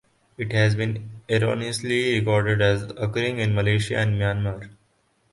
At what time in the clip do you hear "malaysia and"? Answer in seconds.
3.53-4.15